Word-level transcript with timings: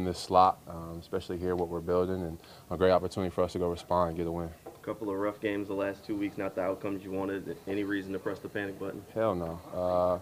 in 0.00 0.06
this 0.06 0.18
slot, 0.18 0.58
um, 0.66 0.98
especially 1.00 1.38
here 1.38 1.54
what 1.54 1.68
we're 1.68 1.78
building, 1.80 2.20
and 2.22 2.36
a 2.68 2.76
great 2.76 2.90
opportunity 2.90 3.32
for 3.32 3.44
us 3.44 3.52
to 3.52 3.60
go 3.60 3.68
respond 3.68 4.08
and 4.08 4.18
get 4.18 4.26
a 4.26 4.32
win. 4.32 4.50
A 4.66 4.84
couple 4.84 5.08
of 5.08 5.14
rough 5.14 5.40
games 5.40 5.68
the 5.68 5.74
last 5.74 6.04
two 6.04 6.16
weeks, 6.16 6.36
not 6.36 6.56
the 6.56 6.62
outcomes 6.62 7.04
you 7.04 7.12
wanted. 7.12 7.56
Any 7.68 7.84
reason 7.84 8.12
to 8.12 8.18
press 8.18 8.40
the 8.40 8.48
panic 8.48 8.76
button? 8.76 9.04
Hell 9.14 9.36
no. 9.36 9.60
Uh, 9.72 10.18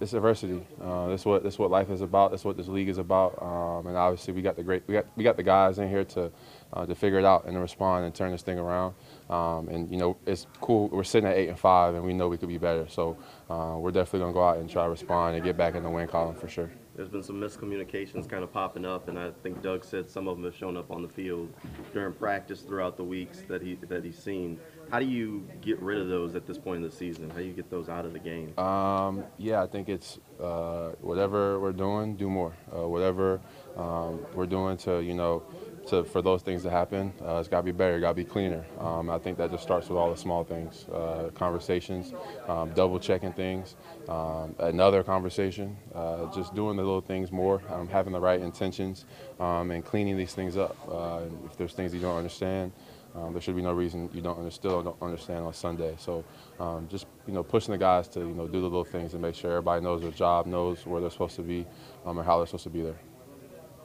it's 0.00 0.12
adversity. 0.12 0.66
Uh, 0.80 1.08
that's 1.08 1.24
what 1.24 1.42
that's 1.42 1.58
what 1.58 1.70
life 1.70 1.90
is 1.90 2.02
about. 2.02 2.30
That's 2.30 2.44
what 2.44 2.56
this 2.56 2.68
league 2.68 2.88
is 2.88 2.98
about. 2.98 3.40
Um, 3.42 3.86
and 3.86 3.96
obviously, 3.96 4.34
we 4.34 4.42
got 4.42 4.56
the 4.56 4.62
great 4.62 4.82
we 4.86 4.94
got 4.94 5.06
we 5.16 5.24
got 5.24 5.36
the 5.36 5.42
guys 5.42 5.78
in 5.78 5.88
here 5.88 6.04
to 6.04 6.30
uh, 6.72 6.84
to 6.86 6.94
figure 6.94 7.18
it 7.18 7.24
out 7.24 7.44
and 7.46 7.54
to 7.54 7.60
respond 7.60 8.04
and 8.04 8.14
turn 8.14 8.30
this 8.30 8.42
thing 8.42 8.58
around. 8.58 8.94
Um, 9.30 9.68
and 9.68 9.90
you 9.90 9.96
know, 9.96 10.16
it's 10.26 10.46
cool. 10.60 10.88
We're 10.88 11.04
sitting 11.04 11.28
at 11.28 11.36
eight 11.36 11.48
and 11.48 11.58
five, 11.58 11.94
and 11.94 12.04
we 12.04 12.12
know 12.12 12.28
we 12.28 12.36
could 12.36 12.48
be 12.48 12.58
better. 12.58 12.86
So 12.88 13.16
uh, 13.48 13.76
we're 13.78 13.90
definitely 13.90 14.20
gonna 14.20 14.32
go 14.32 14.46
out 14.46 14.58
and 14.58 14.68
try 14.68 14.84
to 14.84 14.90
respond 14.90 15.36
and 15.36 15.44
get 15.44 15.56
back 15.56 15.74
in 15.74 15.82
the 15.82 15.90
win 15.90 16.08
column 16.08 16.34
for 16.34 16.48
sure. 16.48 16.70
There's 16.94 17.08
been 17.10 17.22
some 17.22 17.38
miscommunications 17.38 18.26
kind 18.26 18.42
of 18.42 18.50
popping 18.50 18.86
up, 18.86 19.08
and 19.08 19.18
I 19.18 19.30
think 19.42 19.62
Doug 19.62 19.84
said 19.84 20.08
some 20.08 20.28
of 20.28 20.36
them 20.36 20.44
have 20.44 20.56
shown 20.56 20.78
up 20.78 20.90
on 20.90 21.02
the 21.02 21.08
field 21.08 21.52
during 21.92 22.14
practice 22.14 22.62
throughout 22.62 22.96
the 22.96 23.04
weeks 23.04 23.42
that 23.48 23.60
he 23.60 23.74
that 23.88 24.04
he's 24.04 24.18
seen. 24.18 24.58
How 24.90 25.00
do 25.00 25.06
you 25.06 25.46
get 25.60 25.80
rid 25.80 25.98
of 25.98 26.08
those 26.08 26.34
at 26.34 26.46
this 26.46 26.58
point 26.58 26.76
in 26.76 26.82
the 26.82 26.94
season? 26.94 27.28
How 27.30 27.38
do 27.38 27.44
you 27.44 27.52
get 27.52 27.70
those 27.70 27.88
out 27.88 28.04
of 28.04 28.12
the 28.12 28.18
game? 28.18 28.56
Um, 28.58 29.24
yeah, 29.36 29.62
I 29.62 29.66
think 29.66 29.88
it's 29.88 30.18
uh, 30.40 30.90
whatever 31.00 31.58
we're 31.58 31.72
doing, 31.72 32.16
do 32.16 32.30
more. 32.30 32.54
Uh, 32.72 32.88
whatever 32.88 33.40
um, 33.76 34.24
we're 34.34 34.46
doing 34.46 34.76
to, 34.78 35.00
you 35.00 35.14
know, 35.14 35.42
to, 35.88 36.04
for 36.04 36.22
those 36.22 36.42
things 36.42 36.62
to 36.62 36.70
happen, 36.70 37.12
uh, 37.24 37.36
it's 37.36 37.48
got 37.48 37.58
to 37.58 37.62
be 37.62 37.72
better, 37.72 37.98
got 38.00 38.10
to 38.10 38.14
be 38.14 38.24
cleaner. 38.24 38.64
Um, 38.78 39.10
I 39.10 39.18
think 39.18 39.38
that 39.38 39.50
just 39.50 39.62
starts 39.62 39.88
with 39.88 39.98
all 39.98 40.10
the 40.10 40.16
small 40.16 40.44
things, 40.44 40.86
uh, 40.88 41.30
conversations, 41.34 42.12
um, 42.48 42.70
double 42.72 42.98
checking 42.98 43.32
things, 43.32 43.76
um, 44.08 44.54
another 44.58 45.02
conversation, 45.02 45.76
uh, 45.94 46.32
just 46.32 46.54
doing 46.54 46.76
the 46.76 46.82
little 46.82 47.00
things 47.00 47.32
more, 47.32 47.62
um, 47.70 47.88
having 47.88 48.12
the 48.12 48.20
right 48.20 48.40
intentions, 48.40 49.04
um, 49.40 49.70
and 49.70 49.84
cleaning 49.84 50.16
these 50.16 50.34
things 50.34 50.56
up. 50.56 50.76
Uh, 50.88 51.22
if 51.44 51.56
there's 51.56 51.72
things 51.72 51.94
you 51.94 52.00
don't 52.00 52.16
understand, 52.16 52.72
um, 53.16 53.32
there 53.32 53.40
should 53.40 53.56
be 53.56 53.62
no 53.62 53.72
reason 53.72 54.10
you 54.12 54.20
don't 54.20 54.50
still 54.52 54.82
don't 54.82 55.00
understand 55.00 55.44
on 55.44 55.52
Sunday. 55.54 55.94
So 55.98 56.24
um, 56.60 56.86
just 56.88 57.06
you 57.26 57.32
know 57.32 57.42
pushing 57.42 57.72
the 57.72 57.78
guys 57.78 58.08
to 58.08 58.20
you 58.20 58.34
know 58.34 58.46
do 58.46 58.60
the 58.60 58.66
little 58.66 58.84
things 58.84 59.14
and 59.14 59.22
make 59.22 59.34
sure 59.34 59.50
everybody 59.50 59.82
knows 59.82 60.02
their 60.02 60.10
job, 60.10 60.46
knows 60.46 60.84
where 60.86 61.00
they're 61.00 61.10
supposed 61.10 61.36
to 61.36 61.42
be, 61.42 61.66
um, 62.04 62.18
and 62.18 62.26
how 62.26 62.38
they're 62.38 62.46
supposed 62.46 62.64
to 62.64 62.70
be 62.70 62.82
there. 62.82 62.98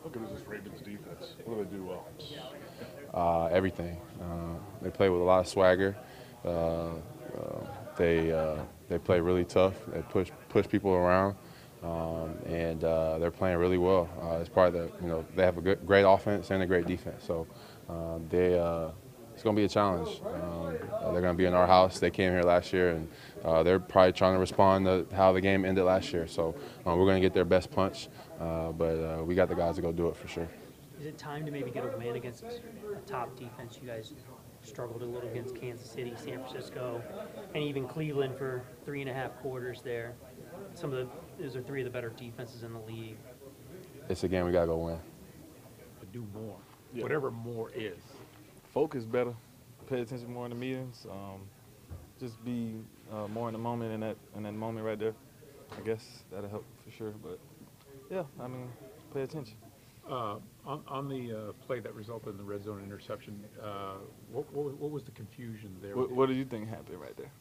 Look 0.04 0.16
at 0.16 0.34
this 0.34 0.48
Ravens 0.48 0.80
defense. 0.80 1.36
What 1.46 1.58
do 1.58 1.64
they 1.64 1.78
do 1.78 1.86
well? 1.86 2.08
Uh, 3.14 3.46
everything. 3.48 4.00
Uh, 4.20 4.56
they 4.82 4.90
play 4.90 5.09
with 5.09 5.22
a 5.22 5.24
lot 5.24 5.40
of 5.40 5.48
swagger. 5.48 5.96
Uh, 6.44 6.48
uh, 6.50 6.92
they 7.98 8.32
uh, 8.32 8.58
they 8.90 8.98
play 8.98 9.20
really 9.20 9.46
tough. 9.46 9.76
They 9.88 10.02
push 10.02 10.32
push 10.50 10.68
people 10.68 10.92
around. 10.92 11.36
Um, 11.84 12.38
and 12.46 12.84
uh, 12.84 13.18
they're 13.18 13.32
playing 13.32 13.58
really 13.58 13.80
well. 13.80 14.08
Uh, 14.22 14.38
it's 14.40 14.50
part 14.50 14.68
of 14.68 14.74
the, 14.74 14.92
you 15.02 15.08
know, 15.08 15.26
they 15.36 15.44
have 15.44 15.58
a 15.58 15.62
good, 15.62 15.86
great 15.86 16.04
offense 16.04 16.52
and 16.52 16.62
a 16.62 16.68
great 16.68 16.86
defense. 16.86 17.24
So 17.26 17.48
um, 17.90 18.28
they, 18.30 18.59
uh, 18.59 18.90
it's 19.42 19.44
going 19.44 19.56
to 19.56 19.59
be 19.59 19.66
a 19.66 19.70
challenge. 19.70 20.22
Um, 20.23 20.78
they're 21.11 21.22
going 21.22 21.34
to 21.34 21.38
be 21.38 21.45
in 21.45 21.56
our 21.56 21.66
house. 21.66 21.97
They 22.00 22.11
came 22.11 22.31
here 22.31 22.44
last 22.44 22.72
year, 22.72 22.92
and 22.92 23.09
uh, 23.44 23.64
they're 23.64 23.80
probably 23.80 24.11
trying 24.11 24.36
to 24.36 24.39
respond 24.39 24.86
to 24.86 25.08
how 25.16 25.34
the 25.34 25.42
game 25.42 25.66
ended 25.66 25.84
last 25.84 26.14
year. 26.14 26.28
So 26.28 26.53
uh, 26.86 26.95
we're 26.95 27.08
going 27.08 27.16
to 27.16 27.22
get 27.22 27.34
their 27.34 27.44
best 27.44 27.72
punch, 27.72 28.08
uh, 28.39 28.72
but 28.72 28.97
uh, 29.00 29.23
we 29.23 29.34
got 29.34 29.50
the 29.50 29.56
guys 29.56 29.78
to 29.78 29.81
go 29.81 29.92
do 29.92 30.09
it 30.09 30.16
for 30.16 30.28
sure. 30.28 30.47
Is 31.00 31.08
it 31.08 31.17
time 31.17 31.44
to 31.47 31.52
maybe 31.52 31.72
get 31.72 31.84
a 31.84 31.97
win 31.97 32.16
against 32.17 32.44
a 32.44 32.59
top 33.08 33.36
defense? 33.36 33.80
You 33.81 33.89
guys 33.89 34.14
struggled 34.62 35.02
a 35.02 35.06
little 35.06 35.28
against 35.28 35.56
Kansas 35.56 35.89
City, 35.89 36.14
San 36.17 36.38
Francisco, 36.42 37.02
and 37.56 37.64
even 37.64 37.88
Cleveland 37.88 38.38
for 38.38 38.62
three 38.86 39.02
and 39.02 39.09
a 39.09 39.14
half 39.14 39.36
quarters 39.38 39.81
there. 39.81 40.14
Some 40.75 40.94
of 40.94 41.00
the 41.00 41.44
those 41.44 41.56
are 41.56 41.64
three 41.64 41.81
of 41.81 41.86
the 41.86 41.92
better 41.92 42.09
defenses 42.09 42.62
in 42.62 42.73
the 42.73 42.81
league. 42.81 43.17
It's 44.08 44.23
a 44.23 44.28
game 44.28 44.45
we 44.45 44.52
got 44.52 44.62
to 44.62 44.67
go 44.67 44.78
win. 44.78 45.00
to 46.00 46.06
do 46.14 46.28
more, 46.31 46.58
Yeah. 46.94 47.02
whatever 47.02 47.31
more 47.31 47.72
is. 47.73 47.97
Focus 48.74 49.04
better, 49.06 49.34
pay 49.88 50.02
attention 50.02 50.32
more 50.34 50.46
in 50.46 50.52
the 50.52 50.56
meetings, 50.58 51.06
um, 51.10 51.42
just 52.20 52.44
be 52.46 52.76
uh, 53.12 53.28
more 53.28 53.50
in 53.50 53.54
the 53.54 53.59
moment 53.59 53.94
in 53.94 54.00
that 54.02 54.18
in 54.36 54.44
that 54.44 54.54
moment 54.54 54.86
right 54.86 55.00
there. 55.00 55.14
I 55.78 55.82
guess 55.82 56.04
that'll 56.32 56.50
help 56.50 56.66
for 56.84 56.92
sure. 56.92 57.14
But 57.24 57.40
yeah, 58.10 58.24
I 58.40 58.48
mean, 58.48 58.70
pay 59.14 59.22
attention. 59.22 59.56
Uh, 60.10 60.38
on, 60.66 60.81
on 60.88 61.08
the 61.08 61.31
uh, 61.31 61.52
play 61.66 61.80
that 61.80 61.94
resulted 61.94 62.30
in 62.30 62.38
the 62.38 62.44
red 62.44 62.64
zone 62.64 62.81
interception, 62.84 63.40
uh, 63.62 63.94
what, 64.31 64.52
what, 64.52 64.66
was- 64.66 64.74
what 64.76 64.92
was 64.92 65.04
the 65.04 65.12
confusion 65.12 65.74
there? 65.81 65.96
What, 65.96 66.12
what 66.12 66.28
do 66.28 66.34
you 66.34 66.44
think 66.44 66.68
happened 66.68 67.00
right 67.00 67.16
there? 67.16 67.31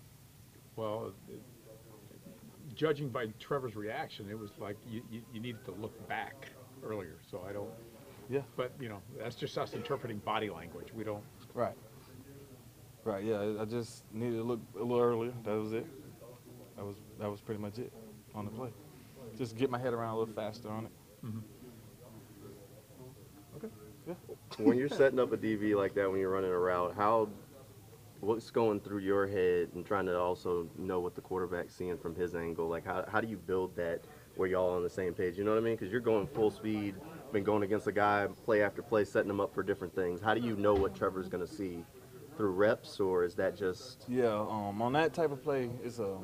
Well, 0.76 1.12
it- 1.28 1.40
judging 2.76 3.08
by 3.08 3.26
Trevor's 3.40 3.74
reaction, 3.74 4.28
it 4.30 4.38
was 4.38 4.50
like 4.58 4.76
you, 4.88 5.02
you, 5.10 5.22
you 5.32 5.40
needed 5.40 5.64
to 5.64 5.72
look 5.72 6.06
back 6.06 6.48
earlier. 6.84 7.16
So 7.30 7.44
I 7.48 7.52
don't. 7.52 7.70
Yeah. 8.30 8.42
But 8.56 8.72
you 8.80 8.88
know, 8.88 9.00
that's 9.18 9.34
just 9.34 9.58
us 9.58 9.74
interpreting 9.74 10.18
body 10.18 10.48
language. 10.50 10.88
We 10.94 11.02
don't. 11.04 11.22
Right. 11.52 11.74
Right. 13.04 13.24
Yeah. 13.24 13.40
I- 13.40 13.62
I 13.62 13.64
just 13.64 14.04
needed 14.14 14.36
to 14.36 14.42
look 14.44 14.60
a 14.76 14.78
little 14.78 15.00
earlier. 15.00 15.32
That 15.44 15.56
was 15.58 15.72
it. 15.72 15.86
That 16.76 16.84
was 16.86 16.96
that 17.18 17.28
was 17.30 17.40
pretty 17.40 17.60
much 17.60 17.78
it 17.78 17.92
on 18.34 18.44
the 18.44 18.50
play. 18.52 18.70
Just 19.36 19.56
get 19.56 19.68
my 19.68 19.78
head 19.78 19.92
around 19.92 20.14
a 20.14 20.18
little 20.18 20.34
faster 20.34 20.68
on 20.70 20.86
it. 20.86 20.92
Mm-hmm. 21.26 21.38
Okay. 23.56 23.68
Yeah. 24.06 24.14
When 24.64 24.76
you're 24.78 24.88
setting 24.88 25.18
up 25.18 25.32
a 25.32 25.36
DB 25.36 25.74
like 25.74 25.94
that, 25.94 26.10
when 26.10 26.20
you're 26.20 26.30
running 26.30 26.50
a 26.50 26.58
route, 26.58 26.94
how, 26.94 27.28
what's 28.20 28.50
going 28.50 28.80
through 28.80 28.98
your 28.98 29.26
head 29.26 29.68
and 29.74 29.86
trying 29.86 30.06
to 30.06 30.18
also 30.18 30.68
know 30.76 31.00
what 31.00 31.14
the 31.14 31.20
quarterback's 31.20 31.74
seeing 31.74 31.96
from 31.96 32.14
his 32.14 32.34
angle? 32.34 32.68
Like, 32.68 32.84
how, 32.84 33.04
how 33.08 33.20
do 33.20 33.28
you 33.28 33.36
build 33.38 33.74
that 33.76 34.00
where 34.36 34.48
y'all 34.48 34.70
on 34.74 34.82
the 34.82 34.90
same 34.90 35.14
page? 35.14 35.38
You 35.38 35.44
know 35.44 35.52
what 35.52 35.58
I 35.58 35.62
mean? 35.62 35.76
Because 35.76 35.90
you're 35.92 36.00
going 36.00 36.26
full 36.26 36.50
speed, 36.50 36.94
been 37.32 37.44
going 37.44 37.62
against 37.62 37.86
a 37.86 37.92
guy 37.92 38.26
play 38.44 38.62
after 38.62 38.82
play, 38.82 39.04
setting 39.04 39.30
him 39.30 39.40
up 39.40 39.54
for 39.54 39.62
different 39.62 39.94
things. 39.94 40.20
How 40.20 40.34
do 40.34 40.40
you 40.40 40.56
know 40.56 40.74
what 40.74 40.94
Trevor's 40.94 41.28
going 41.28 41.46
to 41.46 41.52
see 41.52 41.84
through 42.36 42.52
reps, 42.52 43.00
or 43.00 43.24
is 43.24 43.34
that 43.36 43.56
just 43.56 44.04
Yeah, 44.08 44.34
um, 44.34 44.80
on 44.80 44.92
that 44.94 45.12
type 45.14 45.30
of 45.30 45.42
play, 45.42 45.70
it's 45.84 45.98
a 45.98 46.18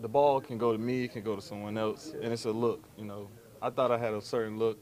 the 0.00 0.08
ball 0.08 0.40
can 0.40 0.58
go 0.58 0.72
to 0.72 0.78
me, 0.78 1.04
it 1.04 1.12
can 1.12 1.22
go 1.22 1.36
to 1.36 1.42
someone 1.42 1.78
else, 1.78 2.12
and 2.20 2.32
it's 2.32 2.44
a 2.44 2.50
look. 2.50 2.84
You 2.96 3.04
know, 3.04 3.28
I 3.60 3.70
thought 3.70 3.90
I 3.90 3.98
had 3.98 4.14
a 4.14 4.20
certain 4.20 4.58
look, 4.58 4.80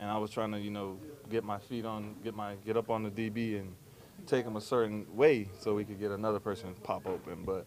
and 0.00 0.10
I 0.10 0.18
was 0.18 0.30
trying 0.30 0.52
to, 0.52 0.58
you 0.58 0.70
know, 0.70 0.98
get 1.30 1.44
my 1.44 1.58
feet 1.58 1.84
on, 1.84 2.16
get 2.24 2.34
my 2.34 2.54
get 2.64 2.76
up 2.76 2.90
on 2.90 3.02
the 3.02 3.10
DB 3.10 3.60
and 3.60 3.74
take 4.26 4.44
him 4.44 4.56
a 4.56 4.60
certain 4.60 5.06
way 5.14 5.48
so 5.60 5.74
we 5.74 5.84
could 5.84 5.98
get 5.98 6.10
another 6.10 6.40
person 6.40 6.74
pop 6.82 7.06
open. 7.06 7.44
But 7.44 7.66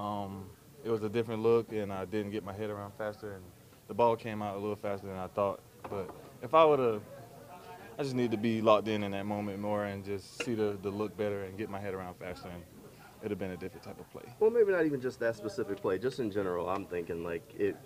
um, 0.00 0.46
it 0.84 0.90
was 0.90 1.02
a 1.02 1.08
different 1.08 1.42
look, 1.42 1.72
and 1.72 1.92
I 1.92 2.04
didn't 2.04 2.30
get 2.30 2.44
my 2.44 2.52
head 2.52 2.70
around 2.70 2.92
faster, 2.96 3.32
and 3.32 3.44
the 3.88 3.94
ball 3.94 4.16
came 4.16 4.40
out 4.42 4.56
a 4.56 4.58
little 4.58 4.76
faster 4.76 5.06
than 5.06 5.16
I 5.16 5.26
thought. 5.28 5.60
But 5.90 6.10
if 6.46 6.54
I 6.54 6.64
would 6.64 6.78
have 6.78 7.02
I 7.98 8.02
just 8.02 8.14
need 8.14 8.30
to 8.30 8.36
be 8.36 8.60
locked 8.62 8.88
in 8.88 9.02
in 9.02 9.12
that 9.12 9.26
moment 9.26 9.58
more 9.58 9.84
and 9.84 10.04
just 10.04 10.42
see 10.44 10.54
the, 10.54 10.78
the 10.82 10.90
look 10.90 11.16
better 11.16 11.44
and 11.44 11.56
get 11.58 11.70
my 11.70 11.80
head 11.80 11.94
around 11.94 12.14
faster, 12.18 12.48
and 12.48 12.62
it'd 13.20 13.30
have 13.30 13.38
been 13.38 13.52
a 13.52 13.56
different 13.56 13.82
type 13.82 13.98
of 13.98 14.10
play. 14.10 14.22
Well, 14.38 14.50
maybe 14.50 14.70
not 14.70 14.84
even 14.84 15.00
just 15.00 15.18
that 15.20 15.34
specific 15.34 15.80
play. 15.80 15.98
Just 15.98 16.20
in 16.20 16.30
general, 16.30 16.68
I'm 16.68 16.84
thinking 16.84 17.24
like 17.24 17.54
it. 17.58 17.76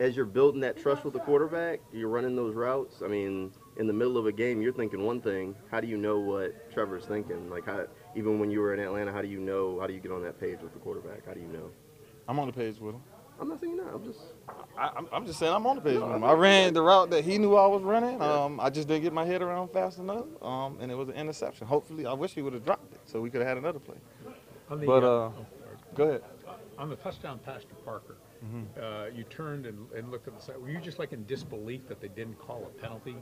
As 0.00 0.16
you're 0.16 0.26
building 0.26 0.60
that 0.62 0.76
trust 0.76 1.04
with 1.04 1.12
the 1.12 1.20
quarterback, 1.20 1.78
you're 1.92 2.08
running 2.08 2.34
those 2.34 2.56
routes. 2.56 3.02
I 3.04 3.06
mean, 3.06 3.52
in 3.76 3.86
the 3.86 3.92
middle 3.92 4.18
of 4.18 4.26
a 4.26 4.32
game, 4.32 4.60
you're 4.60 4.72
thinking 4.72 5.04
one 5.04 5.20
thing. 5.20 5.54
How 5.70 5.80
do 5.80 5.86
you 5.86 5.96
know 5.96 6.18
what 6.18 6.72
Trevor's 6.72 7.04
thinking? 7.04 7.48
Like, 7.48 7.64
how, 7.64 7.86
even 8.16 8.40
when 8.40 8.50
you 8.50 8.58
were 8.58 8.74
in 8.74 8.80
Atlanta, 8.80 9.12
how 9.12 9.22
do 9.22 9.28
you 9.28 9.38
know? 9.38 9.78
How 9.78 9.86
do 9.86 9.92
you 9.92 10.00
get 10.00 10.10
on 10.10 10.22
that 10.24 10.40
page 10.40 10.58
with 10.60 10.72
the 10.72 10.80
quarterback? 10.80 11.24
How 11.26 11.32
do 11.32 11.40
you 11.40 11.46
know? 11.46 11.70
I'm 12.28 12.40
on 12.40 12.48
the 12.48 12.52
page 12.52 12.80
with 12.80 12.96
him. 12.96 13.02
I'm 13.40 13.48
not 13.48 13.60
saying 13.60 13.76
that. 13.78 13.86
I'm 13.94 14.04
just. 14.04 14.20
I, 14.78 14.90
I'm, 14.96 15.08
I'm 15.12 15.26
just 15.26 15.38
saying 15.38 15.52
I'm 15.52 15.66
on 15.66 15.76
the 15.76 15.82
page 15.82 15.94
No, 15.98 16.06
with 16.06 16.16
him. 16.16 16.24
I 16.24 16.28
I 16.28 16.32
ran 16.34 16.74
the 16.74 16.82
route 16.82 17.10
that 17.10 17.24
he 17.24 17.38
knew 17.38 17.56
I 17.56 17.66
was 17.66 17.82
running. 17.82 18.18
Yeah. 18.18 18.44
Um, 18.44 18.60
I 18.60 18.70
just 18.70 18.88
didn't 18.88 19.02
get 19.02 19.12
my 19.12 19.24
head 19.24 19.42
around 19.42 19.68
fast 19.72 19.98
enough, 19.98 20.26
um, 20.42 20.78
and 20.80 20.90
it 20.92 20.94
was 20.94 21.08
an 21.08 21.14
interception. 21.14 21.66
Hopefully, 21.66 22.06
I 22.06 22.12
wish 22.12 22.32
he 22.34 22.42
would 22.42 22.52
have 22.52 22.64
dropped 22.64 22.92
it 22.94 23.00
so 23.04 23.20
we 23.20 23.30
could 23.30 23.40
have 23.40 23.48
had 23.48 23.58
another 23.58 23.78
play. 23.80 23.96
On 24.70 24.80
the, 24.80 24.86
But, 24.86 25.02
uh, 25.02 25.06
uh, 25.06 25.10
oh. 25.30 25.46
Go 25.94 26.04
ahead. 26.08 26.22
on 26.78 26.88
the 26.88 26.96
touchdown 26.96 27.38
pass 27.44 27.62
to 27.64 27.74
Parker, 27.84 28.16
Mm-hmm. 28.44 28.82
uh, 28.82 29.06
you 29.16 29.22
turned 29.24 29.66
and, 29.66 29.88
and 29.92 30.10
looked 30.10 30.26
at 30.26 30.36
the 30.36 30.42
side. 30.42 30.56
Were 30.60 30.68
you 30.68 30.80
just 30.80 30.98
like 30.98 31.12
in 31.12 31.24
disbelief 31.26 31.86
that 31.88 32.00
they 32.00 32.08
didn't 32.08 32.38
call 32.40 32.64
a 32.64 32.80
penalty? 32.80 33.14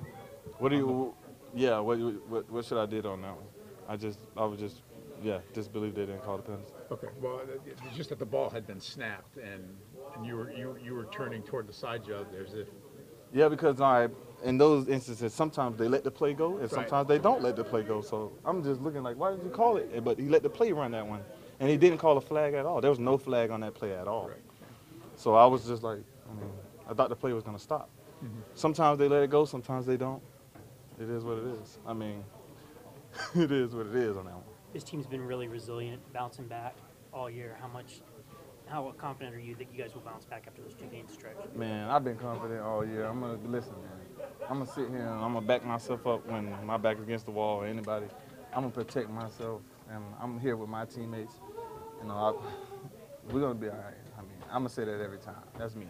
What 0.58 0.70
do 0.70 0.76
you? 0.76 1.14
Yeah. 1.54 1.78
What, 1.78 1.98
what 2.28 2.50
what 2.50 2.64
should 2.64 2.78
I 2.78 2.86
did 2.86 3.04
on 3.04 3.20
that 3.22 3.34
one? 3.34 3.44
I 3.86 3.96
just 3.96 4.18
I 4.36 4.46
was 4.46 4.58
just 4.58 4.80
yeah 5.22 5.40
disbelieved 5.52 5.96
they 5.96 6.06
didn't 6.06 6.22
call 6.24 6.38
the 6.38 6.42
penalty. 6.44 6.72
Okay, 6.90 7.08
well, 7.20 7.40
it- 7.40 7.60
it's 7.86 7.96
just 7.96 8.08
that 8.08 8.18
the 8.18 8.24
ball 8.24 8.48
had 8.48 8.66
been 8.66 8.80
snapped 8.80 9.36
and, 9.36 9.76
and 10.16 10.26
you 10.26 10.36
were 10.36 10.52
you, 10.52 10.76
you 10.82 10.94
were 10.94 11.06
turning 11.06 11.42
toward 11.42 11.66
the 11.66 11.72
side 11.72 12.04
judge 12.04 12.26
as 12.40 12.54
if 12.54 12.68
Yeah, 13.32 13.48
because 13.48 13.80
I 13.80 14.08
in 14.42 14.58
those 14.58 14.88
instances 14.88 15.34
sometimes 15.34 15.78
they 15.78 15.88
let 15.88 16.04
the 16.04 16.10
play 16.10 16.32
go 16.32 16.58
and 16.58 16.70
sometimes 16.70 17.08
they 17.08 17.18
don't 17.18 17.42
let 17.42 17.56
the 17.56 17.64
play 17.64 17.82
go. 17.82 18.00
So 18.00 18.32
I'm 18.44 18.62
just 18.64 18.80
looking 18.80 19.02
like, 19.02 19.16
why 19.16 19.32
did 19.32 19.42
you 19.42 19.50
call 19.50 19.76
it? 19.76 20.02
But 20.02 20.18
he 20.18 20.28
let 20.28 20.42
the 20.42 20.50
play 20.50 20.72
run 20.72 20.92
that 20.92 21.06
one, 21.06 21.22
and 21.58 21.68
he 21.68 21.76
didn't 21.76 21.98
call 21.98 22.16
a 22.16 22.20
flag 22.20 22.54
at 22.54 22.66
all. 22.66 22.80
There 22.80 22.90
was 22.90 22.98
no 22.98 23.18
flag 23.18 23.50
on 23.50 23.60
that 23.60 23.74
play 23.74 23.94
at 23.94 24.08
all. 24.08 24.28
Right. 24.28 24.38
So 25.16 25.34
I 25.34 25.44
was 25.46 25.66
just 25.66 25.82
like, 25.82 25.98
I 26.30 26.40
mean, 26.40 26.50
I 26.88 26.94
thought 26.94 27.10
the 27.10 27.16
play 27.16 27.32
was 27.32 27.44
gonna 27.44 27.58
stop. 27.58 27.90
Mm-hmm. 28.24 28.40
Sometimes 28.54 28.98
they 28.98 29.08
let 29.08 29.22
it 29.22 29.30
go, 29.30 29.44
sometimes 29.44 29.86
they 29.86 29.96
don't. 29.96 30.22
It 31.00 31.08
is 31.08 31.24
what 31.24 31.38
it 31.38 31.44
is. 31.44 31.78
I 31.86 31.94
mean, 31.94 32.24
it 33.34 33.50
is 33.50 33.74
what 33.74 33.86
it 33.86 33.94
is 33.94 34.16
on 34.16 34.26
that 34.26 34.34
one. 34.34 34.44
This 34.72 34.84
team's 34.84 35.06
been 35.06 35.24
really 35.26 35.48
resilient, 35.48 36.00
bouncing 36.12 36.46
back 36.46 36.76
all 37.12 37.28
year. 37.28 37.56
How 37.60 37.68
much 37.68 38.00
how 38.70 38.94
confident 38.96 39.34
are 39.34 39.40
you 39.40 39.54
that 39.56 39.66
you 39.72 39.82
guys 39.82 39.94
will 39.94 40.02
bounce 40.02 40.24
back 40.24 40.44
after 40.46 40.62
those 40.62 40.74
two 40.74 40.86
game 40.86 41.06
stretch? 41.08 41.36
Man, 41.56 41.90
I've 41.90 42.04
been 42.04 42.16
confident 42.16 42.60
all 42.60 42.86
year. 42.86 43.04
I'm 43.04 43.20
gonna 43.20 43.38
listen, 43.44 43.72
man. 43.72 44.28
I'm 44.48 44.58
gonna 44.58 44.66
sit 44.70 44.88
here 44.88 45.00
and 45.00 45.20
I'm 45.20 45.34
gonna 45.34 45.46
back 45.46 45.64
myself 45.64 46.06
up 46.06 46.26
when 46.26 46.54
my 46.64 46.76
back 46.76 46.96
is 46.96 47.02
against 47.02 47.24
the 47.24 47.32
wall 47.32 47.56
or 47.62 47.66
anybody. 47.66 48.06
I'm 48.54 48.62
gonna 48.62 48.70
protect 48.70 49.10
myself, 49.10 49.60
and 49.90 50.02
I'm 50.20 50.38
here 50.38 50.56
with 50.56 50.68
my 50.68 50.84
teammates. 50.84 51.34
You 52.00 52.08
know, 52.08 52.14
I, 52.14 53.32
we're 53.32 53.40
gonna 53.40 53.54
be 53.54 53.68
all 53.68 53.76
right. 53.76 53.94
I 54.16 54.22
mean, 54.22 54.38
I'm 54.46 54.60
gonna 54.60 54.68
say 54.68 54.84
that 54.84 55.00
every 55.00 55.18
time. 55.18 55.42
That's 55.58 55.74
me. 55.74 55.86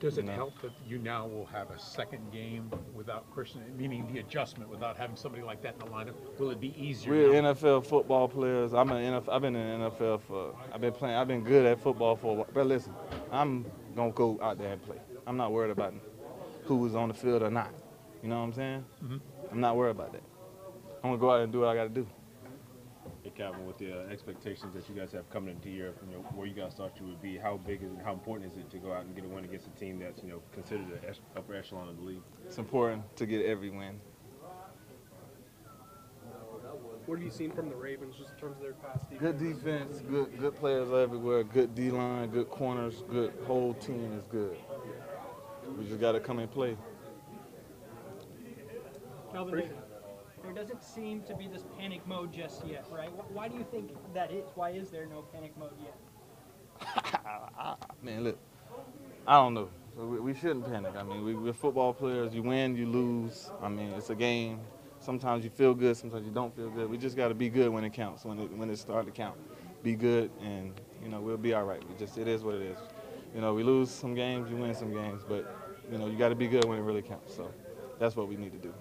Does 0.00 0.16
it 0.16 0.26
No. 0.26 0.32
help 0.32 0.60
that 0.62 0.70
you 0.86 0.98
now 0.98 1.26
will 1.26 1.46
have 1.46 1.70
a 1.70 1.78
second 1.78 2.30
game 2.30 2.70
without 2.94 3.28
Christian, 3.32 3.62
meaning 3.76 4.06
the 4.12 4.20
adjustment 4.20 4.70
without 4.70 4.96
having 4.96 5.16
somebody 5.16 5.42
like 5.42 5.60
that 5.62 5.74
in 5.74 5.80
the 5.80 5.86
lineup? 5.86 6.14
Will 6.38 6.50
it 6.50 6.60
be 6.60 6.72
easier 6.80 7.10
We're? 7.12 7.32
NFL 7.42 7.84
football 7.84 8.28
players. 8.28 8.72
I'm 8.74 8.90
an 8.92 9.02
NFL, 9.02 9.32
I've 9.34 9.42
been 9.42 9.56
in 9.56 9.80
the 9.80 9.90
NFL 9.90 10.18
for. 10.20 10.54
I've 10.72 10.80
been 10.80 10.92
playing. 10.92 11.16
I've 11.16 11.26
been 11.26 11.42
good 11.42 11.66
at 11.66 11.80
football 11.80 12.14
for 12.14 12.30
a 12.32 12.34
while. 12.34 12.46
But 12.54 12.66
listen, 12.66 12.94
I'm 13.32 13.66
gonna 13.96 14.12
go 14.12 14.38
out 14.40 14.58
there 14.58 14.72
and 14.72 14.82
play. 14.82 14.98
I'm 15.26 15.36
not 15.36 15.50
worried 15.50 15.72
about 15.72 15.94
who 16.64 16.76
was 16.76 16.94
on 16.94 17.08
the 17.08 17.14
field 17.14 17.42
or 17.42 17.50
not. 17.50 17.72
You 18.22 18.28
know 18.28 18.38
what 18.38 18.44
I'm 18.44 18.52
saying? 18.52 18.84
Mm-hmm. 19.04 19.16
I'm 19.50 19.60
not 19.60 19.76
worried 19.76 19.90
about 19.92 20.12
that. 20.12 20.22
I'm 21.02 21.10
gonna 21.10 21.18
go 21.18 21.30
out 21.32 21.40
and 21.40 21.52
do 21.52 21.60
what 21.60 21.68
I 21.68 21.74
got 21.74 21.84
to 21.84 21.88
do. 21.88 22.06
Hey 23.38 23.44
Calvin, 23.44 23.66
with 23.66 23.78
the 23.78 23.92
uh, 23.92 24.10
expectations 24.10 24.74
that 24.74 24.88
you 24.88 25.00
guys 25.00 25.12
have 25.12 25.30
coming 25.30 25.54
into 25.54 25.70
year, 25.70 25.92
you 26.04 26.12
know, 26.12 26.22
where 26.34 26.46
you 26.46 26.54
guys 26.54 26.74
thought 26.74 26.92
you 26.98 27.06
would 27.06 27.22
be, 27.22 27.36
how 27.38 27.56
big 27.56 27.82
is 27.84 27.92
it, 27.92 27.98
how 28.04 28.12
important 28.12 28.50
is 28.50 28.58
it 28.58 28.68
to 28.70 28.78
go 28.78 28.92
out 28.92 29.04
and 29.04 29.14
get 29.14 29.24
a 29.24 29.28
win 29.28 29.44
against 29.44 29.68
a 29.68 29.70
team 29.70 30.00
that's, 30.00 30.22
you 30.24 30.28
know, 30.28 30.42
considered 30.52 30.86
the 30.90 31.08
ech- 31.08 31.20
upper 31.36 31.54
echelon 31.54 31.88
of 31.88 31.96
the 31.96 32.02
league? 32.02 32.22
It's 32.46 32.58
important 32.58 33.04
to 33.16 33.26
get 33.26 33.44
every 33.46 33.70
win. 33.70 34.00
What 37.06 37.18
have 37.18 37.24
you 37.24 37.30
seen 37.30 37.52
from 37.52 37.68
the 37.68 37.76
Ravens 37.76 38.16
just 38.16 38.30
in 38.30 38.36
terms 38.38 38.56
of 38.56 38.62
their 38.62 38.72
pass 38.72 39.02
defense? 39.02 39.20
Good 39.20 39.38
defense, 39.38 40.00
good 40.00 40.38
good 40.38 40.56
players 40.56 40.90
everywhere, 40.92 41.44
good 41.44 41.74
D 41.74 41.90
line, 41.90 42.30
good 42.30 42.50
corners, 42.50 43.04
good 43.08 43.32
whole 43.46 43.74
team 43.74 44.18
is 44.18 44.24
good. 44.24 44.56
We 45.78 45.86
just 45.86 46.00
got 46.00 46.12
to 46.12 46.20
come 46.20 46.40
and 46.40 46.50
play. 46.50 46.76
Calvin, 49.32 49.70
there, 50.54 50.64
doesn't 50.64 50.82
seem 50.82 51.22
to 51.22 51.34
be 51.34 51.46
this 51.46 51.64
panic 51.78 52.06
mode 52.06 52.32
just 52.32 52.66
yet, 52.66 52.86
right? 52.90 53.10
Why 53.32 53.48
do 53.48 53.56
you 53.56 53.66
think 53.70 53.90
that 54.14 54.32
is? 54.32 54.44
Why 54.54 54.70
is 54.70 54.90
there 54.90 55.06
no 55.06 55.22
panic 55.32 55.52
mode 55.58 55.72
yet? 55.82 57.78
Man, 58.02 58.24
look, 58.24 58.38
I 59.26 59.34
don't 59.34 59.54
know. 59.54 59.68
We, 59.96 60.20
we 60.20 60.34
shouldn't 60.34 60.64
panic. 60.66 60.94
I 60.96 61.02
mean, 61.02 61.24
we, 61.24 61.34
we're 61.34 61.52
football 61.52 61.92
players. 61.92 62.34
You 62.34 62.42
win, 62.42 62.76
you 62.76 62.86
lose. 62.86 63.50
I 63.62 63.68
mean, 63.68 63.88
it's 63.90 64.10
a 64.10 64.14
game. 64.14 64.60
Sometimes 65.00 65.44
you 65.44 65.50
feel 65.50 65.74
good, 65.74 65.96
sometimes 65.96 66.26
you 66.26 66.32
don't 66.32 66.54
feel 66.54 66.70
good. 66.70 66.90
We 66.90 66.98
just 66.98 67.16
got 67.16 67.28
to 67.28 67.34
be 67.34 67.48
good 67.48 67.70
when 67.70 67.84
it 67.84 67.92
counts, 67.92 68.24
when 68.24 68.38
it 68.38 68.50
when 68.56 68.68
it 68.70 68.78
starts 68.78 69.06
to 69.06 69.12
count. 69.12 69.36
Be 69.82 69.94
good, 69.94 70.30
and 70.42 70.72
you 71.02 71.08
know 71.08 71.20
we'll 71.20 71.36
be 71.36 71.54
all 71.54 71.64
right. 71.64 71.82
We 71.88 71.94
just 71.96 72.18
it 72.18 72.26
is 72.26 72.42
what 72.42 72.56
it 72.56 72.62
is. 72.62 72.78
You 73.34 73.40
know, 73.40 73.54
we 73.54 73.62
lose 73.62 73.90
some 73.90 74.14
games, 74.14 74.50
you 74.50 74.56
win 74.56 74.74
some 74.74 74.92
games, 74.92 75.22
but 75.28 75.82
you 75.90 75.98
know 75.98 76.06
you 76.06 76.16
got 76.18 76.30
to 76.30 76.34
be 76.34 76.48
good 76.48 76.64
when 76.64 76.78
it 76.78 76.82
really 76.82 77.02
counts. 77.02 77.36
So 77.36 77.52
that's 77.98 78.16
what 78.16 78.28
we 78.28 78.36
need 78.36 78.52
to 78.52 78.58
do. 78.58 78.74